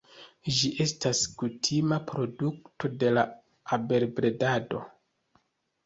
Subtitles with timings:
[0.59, 3.29] Ĝi estas kutima produkto de la
[3.79, 4.87] abelbredado.